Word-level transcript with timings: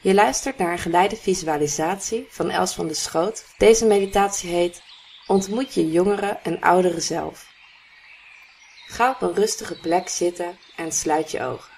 Je 0.00 0.14
luistert 0.14 0.58
naar 0.58 0.72
een 0.72 0.78
geleide 0.78 1.16
visualisatie 1.16 2.26
van 2.30 2.50
Els 2.50 2.74
van 2.74 2.86
de 2.86 2.94
Schoot. 2.94 3.44
Deze 3.56 3.86
meditatie 3.86 4.50
heet 4.50 4.82
Ontmoet 5.26 5.74
je 5.74 5.90
jongere 5.90 6.38
en 6.42 6.60
oudere 6.60 7.00
zelf. 7.00 7.52
Ga 8.86 9.10
op 9.10 9.22
een 9.22 9.34
rustige 9.34 9.80
plek 9.80 10.08
zitten 10.08 10.58
en 10.76 10.92
sluit 10.92 11.30
je 11.30 11.42
ogen. 11.42 11.72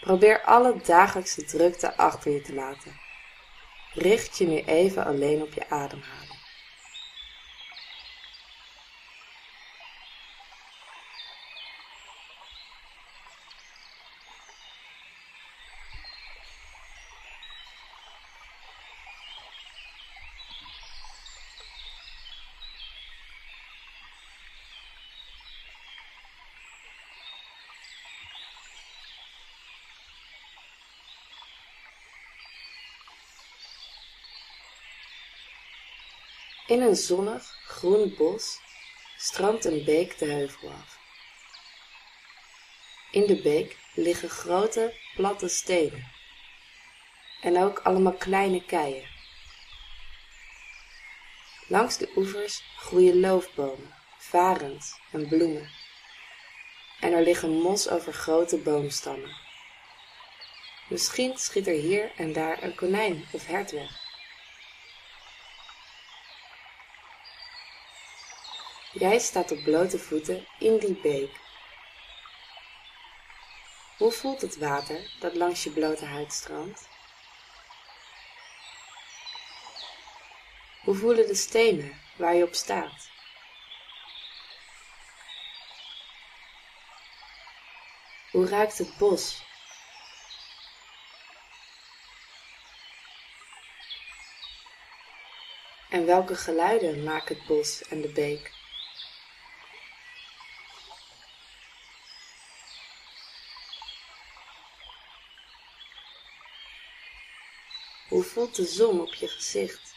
Probeer 0.00 0.42
alle 0.42 0.80
dagelijkse 0.84 1.44
drukte 1.44 1.96
achter 1.96 2.32
je 2.32 2.42
te 2.42 2.54
laten. 2.54 3.00
Richt 3.92 4.38
je 4.38 4.46
nu 4.46 4.58
even 4.58 5.04
alleen 5.04 5.42
op 5.42 5.52
je 5.52 5.70
ademhaling. 5.70 6.29
In 36.70 36.80
een 36.80 36.96
zonnig, 36.96 37.54
groen 37.64 38.14
bos 38.16 38.60
stroomt 39.16 39.64
een 39.64 39.84
beek 39.84 40.18
de 40.18 40.24
heuvel 40.24 40.70
af. 40.70 40.98
In 43.10 43.26
de 43.26 43.42
beek 43.42 43.76
liggen 43.94 44.30
grote, 44.30 44.94
platte 45.14 45.48
stenen 45.48 46.12
en 47.40 47.62
ook 47.62 47.78
allemaal 47.78 48.12
kleine 48.12 48.64
keien. 48.64 49.08
Langs 51.68 51.96
de 51.96 52.12
oevers 52.16 52.62
groeien 52.76 53.20
loofbomen, 53.20 53.94
varens 54.18 54.98
en 55.12 55.28
bloemen. 55.28 55.70
En 57.00 57.12
er 57.12 57.22
liggen 57.22 57.50
mos 57.50 57.88
over 57.88 58.12
grote 58.12 58.56
boomstammen. 58.58 59.36
Misschien 60.88 61.38
schiet 61.38 61.66
er 61.66 61.80
hier 61.80 62.12
en 62.16 62.32
daar 62.32 62.62
een 62.62 62.74
konijn 62.74 63.24
of 63.32 63.46
hert 63.46 63.70
weg. 63.70 63.99
Jij 68.92 69.18
staat 69.18 69.50
op 69.50 69.62
blote 69.62 69.98
voeten 69.98 70.46
in 70.58 70.78
die 70.78 71.00
beek. 71.00 71.40
Hoe 73.96 74.12
voelt 74.12 74.40
het 74.40 74.56
water 74.56 75.16
dat 75.20 75.34
langs 75.34 75.64
je 75.64 75.70
blote 75.70 76.04
huid 76.04 76.32
stroomt? 76.32 76.88
Hoe 80.82 80.94
voelen 80.94 81.26
de 81.26 81.34
stenen 81.34 82.00
waar 82.16 82.34
je 82.34 82.44
op 82.44 82.54
staat? 82.54 83.10
Hoe 88.30 88.48
ruikt 88.48 88.78
het 88.78 88.96
bos? 88.96 89.42
En 95.88 96.06
welke 96.06 96.36
geluiden 96.36 97.04
maken 97.04 97.36
het 97.36 97.46
bos 97.46 97.82
en 97.82 98.00
de 98.00 98.12
beek? 98.12 98.59
Hoe 108.20 108.28
voelt 108.28 108.54
de 108.56 108.64
zon 108.64 109.00
op 109.00 109.14
je 109.14 109.28
gezicht? 109.28 109.94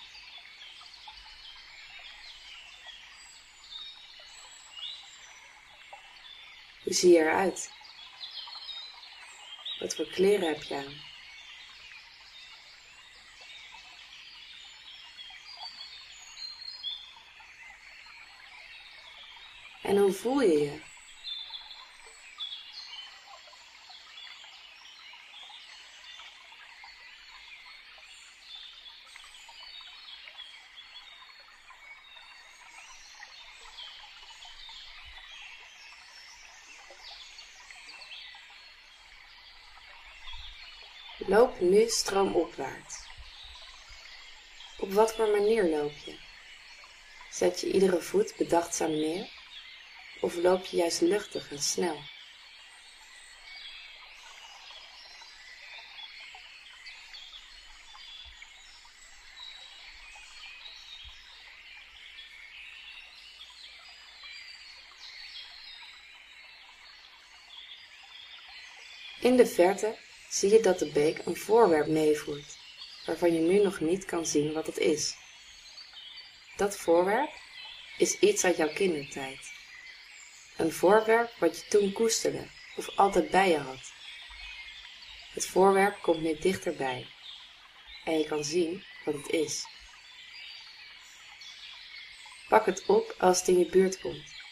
Hoe 6.84 6.94
zie 6.94 7.12
je 7.12 7.20
eruit? 7.20 7.72
Wat 9.80 9.96
voor 9.96 10.08
kleren 10.08 10.48
heb 10.48 10.64
je 10.64 10.76
aan? 10.76 11.02
En 19.82 19.98
hoe 19.98 20.14
voel 20.14 20.42
je 20.42 20.60
je? 20.60 20.93
Loop 41.18 41.60
nu 41.60 41.88
stroomopwaarts. 41.88 42.98
Op 44.78 44.92
wat 44.92 45.16
voor 45.16 45.28
manier 45.28 45.70
loop 45.70 45.98
je? 46.06 46.18
Zet 47.32 47.60
je 47.60 47.72
iedere 47.72 48.02
voet 48.02 48.34
bedachtzaam 48.38 48.92
neer 48.92 49.30
of 50.22 50.36
loop 50.36 50.66
je 50.66 50.78
juist 50.78 51.02
luchtig 51.02 51.52
en 51.52 51.62
snel? 51.62 51.98
In 69.20 69.38
de 69.38 69.48
verte 69.48 69.98
zie 70.34 70.52
je 70.52 70.60
dat 70.60 70.80
de 70.80 70.92
beek 70.92 71.26
een 71.26 71.36
voorwerp 71.36 71.88
meevoert, 71.88 72.58
waarvan 73.06 73.34
je 73.34 73.40
nu 73.40 73.60
nog 73.64 73.80
niet 73.80 74.06
kan 74.06 74.26
zien 74.26 74.54
wat 74.54 74.66
het 74.66 74.78
is. 74.78 75.16
Dat 76.56 76.78
voorwerp 76.78 77.32
is 77.98 78.20
iets 78.20 78.46
uit 78.46 78.58
jouw 78.58 78.74
kindertijd. 78.74 79.52
Een 80.58 80.72
voorwerp 80.72 81.32
wat 81.40 81.58
je 81.58 81.68
toen 81.68 81.92
koesterde 81.92 82.48
of 82.76 82.98
altijd 82.98 83.30
bij 83.30 83.50
je 83.50 83.58
had. 83.58 83.92
Het 85.34 85.48
voorwerp 85.48 86.02
komt 86.02 86.22
nu 86.22 86.38
dichterbij 86.40 87.08
en 88.04 88.18
je 88.18 88.26
kan 88.26 88.44
zien 88.44 88.84
wat 89.06 89.14
het 89.14 89.30
is. 89.30 89.66
Pak 92.48 92.66
het 92.66 92.86
op 92.86 93.16
als 93.18 93.40
het 93.40 93.48
in 93.48 93.60
je 93.60 93.66
buurt 93.66 94.00
komt. 94.00 94.43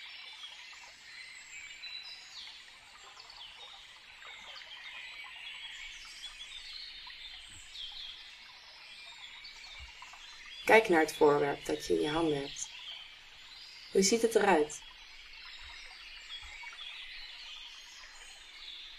Kijk 10.71 10.89
naar 10.89 10.99
het 10.99 11.15
voorwerp 11.15 11.65
dat 11.65 11.87
je 11.87 11.93
in 11.93 12.01
je 12.01 12.09
handen 12.09 12.37
hebt. 12.37 12.69
Hoe 13.91 14.01
ziet 14.01 14.21
het 14.21 14.35
eruit? 14.35 14.81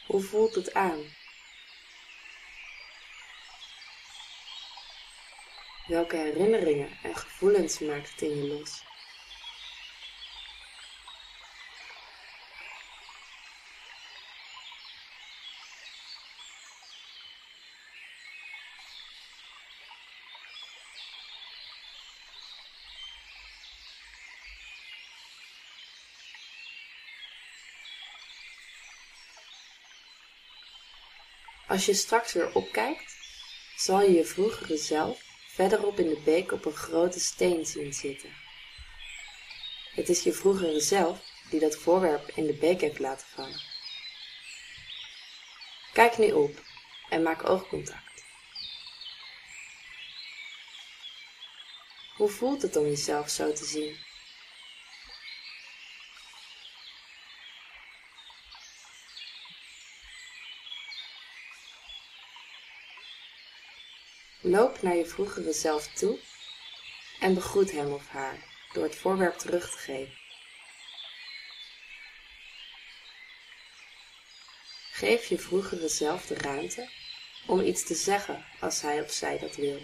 Hoe 0.06 0.22
voelt 0.22 0.55
het 0.55 0.75
aan? 0.75 1.15
Welke 5.87 6.16
herinneringen 6.16 6.99
en 7.03 7.16
gevoelens 7.16 7.78
maakt 7.78 8.11
het 8.11 8.22
in 8.22 8.37
je 8.37 8.47
los? 8.47 8.92
Als 31.73 31.87
je 31.87 31.95
straks 31.95 32.33
weer 32.33 32.55
opkijkt, 32.55 33.17
zal 33.77 34.03
je 34.03 34.13
je 34.13 34.25
vroegere 34.25 34.77
zelf 34.77 35.23
verderop 35.47 35.99
in 35.99 36.09
de 36.09 36.21
beek 36.25 36.53
op 36.53 36.65
een 36.65 36.73
grote 36.73 37.21
steen 37.21 37.67
zien 37.67 37.93
zitten. 37.93 38.35
Het 39.95 40.09
is 40.09 40.23
je 40.23 40.33
vroegere 40.33 40.81
zelf 40.81 41.21
die 41.51 41.61
dat 41.61 41.77
voorwerp 41.77 42.31
in 42.35 42.47
de 42.47 42.55
beek 42.55 42.81
heeft 42.81 42.99
laten 42.99 43.27
vallen. 43.27 43.61
Kijk 45.93 46.19
nu 46.19 46.33
op 46.33 46.63
en 47.09 47.23
maak 47.23 47.49
oogcontact. 47.49 48.25
Hoe 52.17 52.29
voelt 52.29 52.63
het 52.63 52.77
om 52.77 52.85
jezelf 52.85 53.29
zo 53.29 53.53
te 53.53 53.65
zien? 53.65 54.12
Loop 64.44 64.83
naar 64.83 64.97
je 64.97 65.06
vroegere 65.06 65.53
zelf 65.53 65.87
toe 65.87 66.19
en 67.21 67.35
begroet 67.35 67.71
hem 67.71 67.93
of 67.93 68.09
haar 68.09 68.44
door 68.73 68.83
het 68.83 68.97
voorwerp 68.97 69.39
terug 69.39 69.71
te 69.71 69.79
geven. 69.79 70.19
Geef 74.93 75.27
je 75.29 75.39
vroegere 75.39 75.89
zelf 75.89 76.27
de 76.27 76.35
ruimte 76.35 76.89
om 77.47 77.61
iets 77.61 77.85
te 77.85 77.94
zeggen 77.94 78.44
als 78.61 78.81
hij 78.81 79.03
of 79.03 79.11
zij 79.12 79.39
dat 79.39 79.56
wil. 79.56 79.81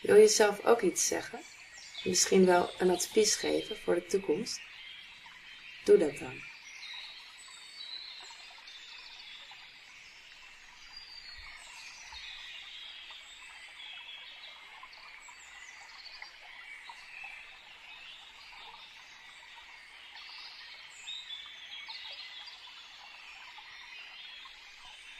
Wil 0.00 0.16
je 0.16 0.28
zelf 0.28 0.64
ook 0.64 0.80
iets 0.80 1.06
zeggen? 1.06 1.40
Misschien 2.04 2.46
wel 2.46 2.70
een 2.78 2.90
advies 2.90 3.34
geven 3.34 3.76
voor 3.76 3.94
de 3.94 4.06
toekomst? 4.06 4.60
Doe 5.84 5.98
dat 5.98 6.18
dan. 6.18 6.48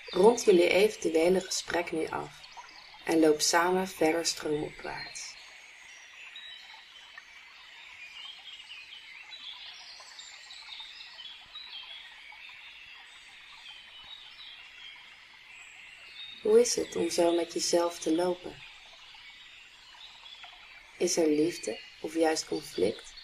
Rond 0.06 0.44
jullie 0.44 0.68
eventuele 0.68 1.40
gesprek 1.40 1.92
nu 1.92 2.06
af 2.06 2.49
en 3.10 3.20
loop 3.20 3.40
samen 3.40 3.88
verder 3.88 4.26
stroomopwaarts. 4.26 5.34
Hoe 16.42 16.60
is 16.60 16.74
het 16.74 16.96
om 16.96 17.10
zo 17.10 17.34
met 17.34 17.52
jezelf 17.52 17.98
te 17.98 18.14
lopen? 18.14 18.62
Is 20.98 21.16
er 21.16 21.28
liefde 21.28 21.80
of 22.00 22.14
juist 22.14 22.46
conflict? 22.46 23.14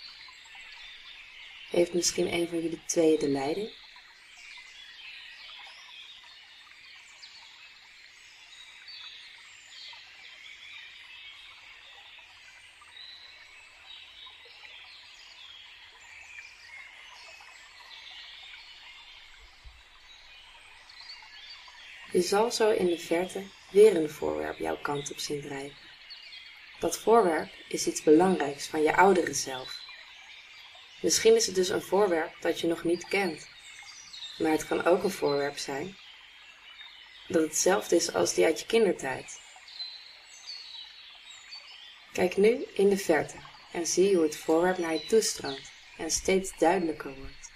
Heeft 1.71 1.95
misschien 1.95 2.33
een 2.33 2.49
van 2.49 2.61
jullie 2.61 2.85
twee 2.87 3.19
de 3.19 3.29
leiding? 3.29 3.86
Je 22.17 22.23
zal 22.23 22.53
zo 22.53 22.71
in 22.71 22.87
de 22.87 22.99
verte 22.99 23.43
weer 23.71 23.97
een 23.97 24.11
voorwerp 24.11 24.59
jouw 24.59 24.77
kant 24.77 25.11
op 25.11 25.19
zien 25.19 25.41
drijven. 25.41 25.77
Dat 26.79 26.99
voorwerp 26.99 27.53
is 27.69 27.87
iets 27.87 28.03
belangrijks 28.03 28.67
van 28.67 28.83
je 28.83 28.97
oudere 28.97 29.35
zelf. 29.35 29.81
Misschien 31.01 31.35
is 31.35 31.47
het 31.47 31.55
dus 31.55 31.69
een 31.69 31.83
voorwerp 31.83 32.37
dat 32.41 32.61
je 32.61 32.67
nog 32.67 32.85
niet 32.85 33.09
kent, 33.09 33.49
maar 34.39 34.51
het 34.51 34.67
kan 34.67 34.85
ook 34.85 35.03
een 35.03 35.11
voorwerp 35.11 35.59
zijn 35.59 35.97
dat 37.29 37.43
hetzelfde 37.43 37.97
is 37.97 38.15
als 38.15 38.35
die 38.35 38.45
uit 38.45 38.61
je 38.61 38.67
kindertijd. 38.67 39.41
Kijk 42.13 42.37
nu 42.37 42.67
in 42.75 42.89
de 42.89 42.99
verte 42.99 43.37
en 43.73 43.87
zie 43.87 44.15
hoe 44.15 44.25
het 44.25 44.37
voorwerp 44.37 44.79
naar 44.79 44.93
je 44.93 45.07
toestroomt 45.07 45.71
en 45.97 46.11
steeds 46.11 46.59
duidelijker 46.59 47.15
wordt. 47.15 47.53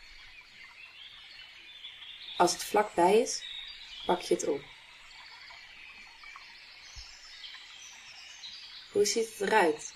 Als 2.37 2.53
het 2.53 2.65
vlakbij 2.65 3.21
is, 3.21 3.49
pak 4.07 4.21
je 4.21 4.35
het 4.35 4.47
op. 4.47 4.61
Hoe 8.93 9.05
ziet 9.05 9.29
het 9.29 9.41
eruit? 9.41 9.93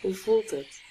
Hoe 0.00 0.14
voelt 0.14 0.50
het? 0.50 0.84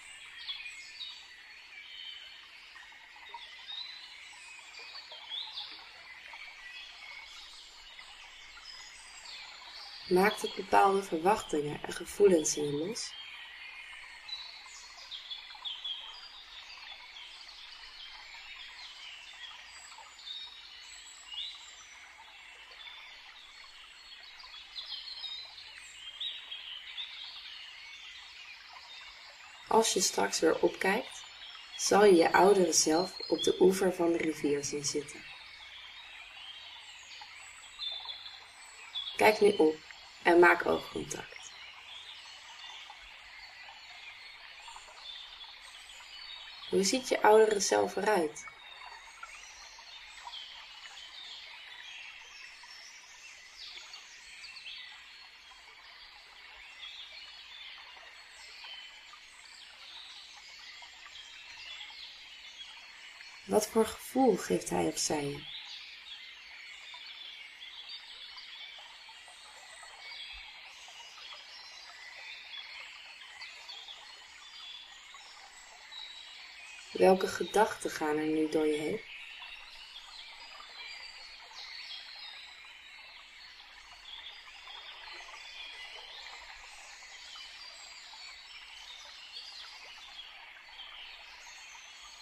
Maakt 10.09 10.41
het 10.41 10.55
bepaalde 10.55 11.03
verwachtingen 11.03 11.83
en 11.83 11.93
gevoelens 11.93 12.57
in 12.57 12.65
je 12.65 12.71
los? 12.71 13.13
Als 29.85 29.93
je 29.93 30.01
straks 30.01 30.39
weer 30.39 30.59
opkijkt, 30.59 31.23
zal 31.75 32.05
je 32.05 32.15
je 32.15 32.31
oudere 32.31 32.73
zelf 32.73 33.11
op 33.27 33.43
de 33.43 33.55
oever 33.59 33.93
van 33.93 34.11
de 34.11 34.17
rivier 34.17 34.63
zien 34.63 34.85
zitten. 34.85 35.23
Kijk 39.15 39.41
nu 39.41 39.51
op 39.57 39.75
en 40.23 40.39
maak 40.39 40.65
oogcontact. 40.65 41.51
Hoe 46.69 46.83
ziet 46.83 47.07
je 47.07 47.21
oudere 47.21 47.59
zelf 47.59 47.95
eruit? 47.95 48.54
Wat 63.45 63.67
voor 63.67 63.85
gevoel 63.85 64.35
geeft 64.37 64.69
hij 64.69 64.87
of 64.87 64.97
zij? 64.97 65.43
Welke 76.91 77.27
gedachten 77.27 77.91
gaan 77.91 78.17
er 78.17 78.25
nu 78.25 78.49
door 78.49 78.67
je 78.67 78.77
heen? 78.77 79.14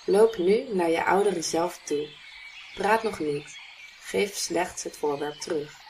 Loop 0.05 0.37
nu 0.37 0.73
naar 0.73 0.89
je 0.89 1.03
oudere 1.03 1.41
zelf 1.41 1.79
toe. 1.83 2.09
Praat 2.73 3.03
nog 3.03 3.19
niet. 3.19 3.57
Geef 3.99 4.35
slechts 4.35 4.83
het 4.83 4.97
voorwerp 4.97 5.35
terug. 5.35 5.81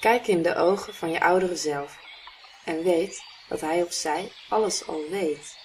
Kijk 0.00 0.26
in 0.26 0.42
de 0.42 0.56
ogen 0.56 0.94
van 0.94 1.10
je 1.10 1.20
oudere 1.20 1.56
zelf 1.56 1.98
en 2.64 2.82
weet 2.82 3.22
dat 3.48 3.60
hij 3.60 3.82
of 3.82 3.92
zij 3.92 4.32
alles 4.48 4.86
al 4.86 5.08
weet. 5.10 5.56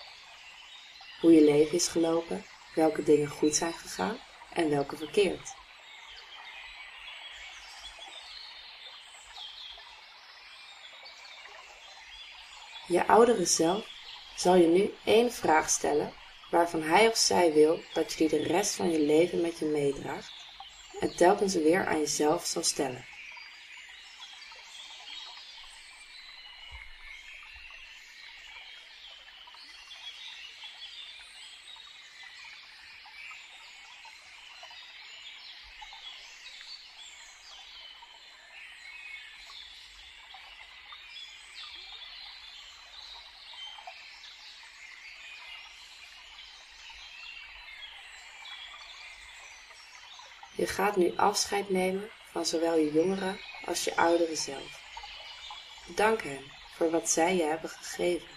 Hoe 1.21 1.33
je 1.33 1.41
leven 1.41 1.73
is 1.73 1.87
gelopen, 1.87 2.45
welke 2.75 3.03
dingen 3.03 3.29
goed 3.29 3.55
zijn 3.55 3.73
gegaan 3.73 4.19
en 4.53 4.69
welke 4.69 4.97
verkeerd. 4.97 5.53
Je 12.89 13.07
oudere 13.07 13.45
zelf 13.45 13.87
zal 14.35 14.55
je 14.55 14.67
nu 14.67 14.93
één 15.03 15.31
vraag 15.31 15.69
stellen 15.69 16.13
waarvan 16.51 16.81
hij 16.81 17.07
of 17.07 17.17
zij 17.17 17.53
wil 17.53 17.79
dat 17.93 18.11
je 18.11 18.17
die 18.17 18.39
de 18.39 18.47
rest 18.47 18.75
van 18.75 18.91
je 18.91 18.99
leven 18.99 19.41
met 19.41 19.59
je 19.59 19.65
meedraagt 19.65 20.31
en 20.99 21.15
telkens 21.15 21.53
weer 21.53 21.85
aan 21.85 21.99
jezelf 21.99 22.45
zal 22.45 22.63
stellen. 22.63 23.05
Je 50.59 50.67
gaat 50.67 50.95
nu 50.95 51.13
afscheid 51.15 51.69
nemen 51.69 52.09
van 52.31 52.45
zowel 52.45 52.77
je 52.77 52.91
jongeren 52.91 53.39
als 53.65 53.83
je 53.83 53.95
ouderen 53.95 54.37
zelf. 54.37 54.81
Dank 55.95 56.21
hen 56.23 56.51
voor 56.75 56.91
wat 56.91 57.09
zij 57.09 57.35
je 57.35 57.43
hebben 57.43 57.69
gegeven. 57.69 58.27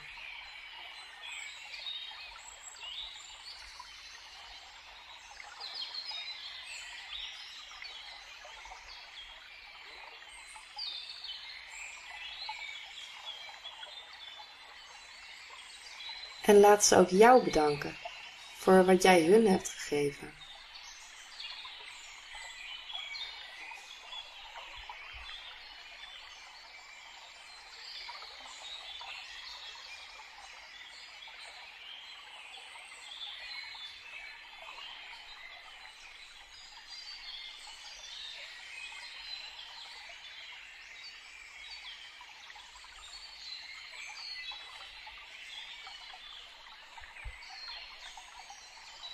En 16.42 16.60
laat 16.60 16.84
ze 16.84 16.96
ook 16.96 17.08
jou 17.08 17.44
bedanken 17.44 17.96
voor 18.56 18.84
wat 18.84 19.02
jij 19.02 19.22
hun 19.22 19.46
hebt 19.46 19.68
gegeven. 19.68 20.41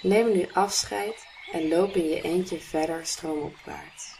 Neem 0.08 0.32
nu 0.32 0.48
afscheid 0.52 1.26
en 1.52 1.68
loop 1.68 1.94
in 1.94 2.08
je 2.08 2.20
eentje 2.20 2.60
verder 2.60 3.06
stroomopwaarts. 3.06 4.16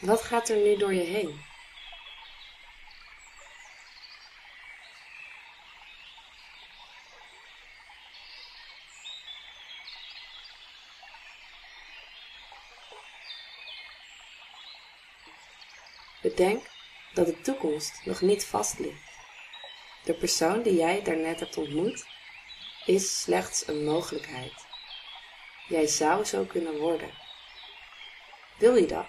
Wat 0.00 0.22
gaat 0.22 0.48
er 0.48 0.56
nu 0.56 0.76
door 0.76 0.94
je 0.94 1.00
heen? 1.00 1.51
Bedenk 16.36 16.66
dat 17.14 17.26
de 17.26 17.40
toekomst 17.40 18.04
nog 18.04 18.20
niet 18.20 18.44
vast 18.44 18.78
ligt. 18.78 19.10
De 20.04 20.14
persoon 20.14 20.62
die 20.62 20.74
jij 20.74 21.02
daarnet 21.02 21.40
hebt 21.40 21.56
ontmoet 21.56 22.04
is 22.86 23.22
slechts 23.22 23.66
een 23.68 23.84
mogelijkheid. 23.84 24.52
Jij 25.68 25.86
zou 25.86 26.24
zo 26.24 26.44
kunnen 26.44 26.78
worden. 26.78 27.10
Wil 28.58 28.76
je 28.76 28.86
dat? 28.86 29.06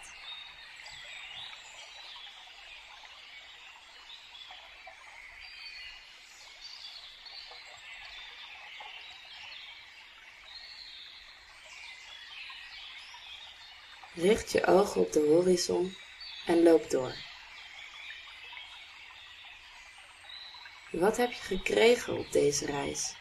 Richt 14.14 14.52
je 14.52 14.66
ogen 14.66 15.02
op 15.02 15.12
de 15.12 15.20
horizon 15.20 15.96
en 16.46 16.64
loop 16.64 16.90
door. 16.90 17.16
Wat 20.92 21.18
heb 21.18 21.32
je 21.32 21.42
gekregen 21.42 22.18
op 22.18 22.32
deze 22.32 22.66
reis? 22.66 23.16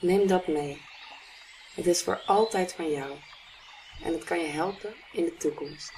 Neem 0.00 0.26
dat 0.26 0.46
mee. 0.46 0.82
Het 1.74 1.86
is 1.86 2.02
voor 2.02 2.22
altijd 2.26 2.74
van 2.74 2.90
jou 2.90 3.18
en 4.02 4.12
het 4.12 4.24
kan 4.24 4.38
je 4.38 4.48
helpen 4.48 4.94
in 5.12 5.24
de 5.24 5.36
toekomst. 5.36 5.92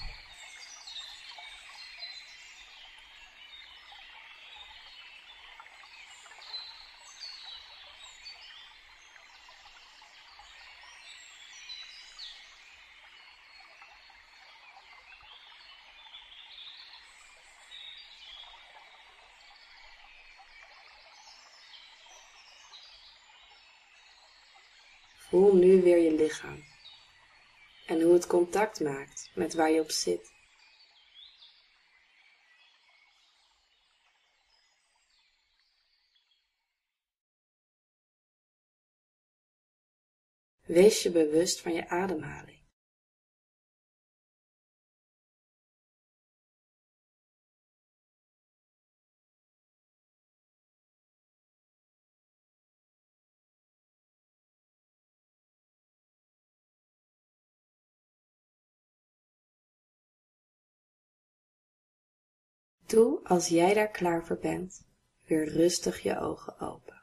Voel 25.29 25.55
nu 25.55 25.83
weer 25.83 25.99
je 25.99 26.13
lichaam 26.13 26.65
en 27.87 28.03
hoe 28.03 28.13
het 28.13 28.27
contact 28.27 28.81
maakt 28.81 29.31
met 29.35 29.55
waar 29.55 29.71
je 29.71 29.81
op 29.81 29.91
zit. 29.91 30.33
Wees 40.67 41.03
je 41.03 41.11
bewust 41.11 41.61
van 41.61 41.73
je 41.73 41.89
ademhaling. 41.89 42.64
Doe 62.87 63.21
als 63.25 63.49
jij 63.49 63.75
daar 63.75 63.91
klaar 63.91 64.25
voor 64.25 64.39
bent 64.39 64.85
weer 65.27 65.49
rustig 65.49 66.03
je 66.03 66.19
ogen 66.19 66.61
open. 66.61 66.94